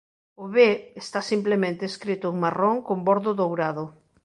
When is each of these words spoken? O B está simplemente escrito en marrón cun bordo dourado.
O 0.43 0.45
B 0.55 0.57
está 1.03 1.19
simplemente 1.31 1.83
escrito 1.91 2.25
en 2.31 2.35
marrón 2.43 2.75
cun 2.85 2.99
bordo 3.07 3.31
dourado. 3.41 3.83